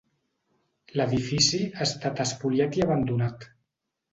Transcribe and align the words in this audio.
L'edifici 0.99 1.61
ha 1.75 1.85
estat 1.87 2.25
espoliat 2.25 2.81
i 2.81 2.85
abandonat. 2.87 3.47